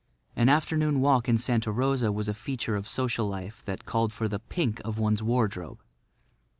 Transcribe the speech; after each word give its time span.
An 0.35 0.49
afternoon 0.49 0.99
walk 0.99 1.29
in 1.29 1.37
Santa 1.37 1.71
Rosa 1.71 2.11
was 2.11 2.27
a 2.27 2.33
feature 2.33 2.75
of 2.75 2.87
social 2.87 3.27
life 3.29 3.61
that 3.65 3.85
called 3.85 4.11
for 4.11 4.27
the 4.27 4.39
pink 4.39 4.81
of 4.83 4.97
one's 4.97 5.21
wardrobe. 5.21 5.79